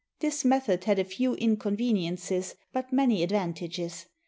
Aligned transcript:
This 0.19 0.43
method 0.43 0.85
had 0.85 0.97
a 0.97 1.03
few 1.03 1.35
incon 1.35 1.77
veniences, 1.77 2.55
but 2.73 2.91
many 2.91 3.21
advantages. 3.21 4.07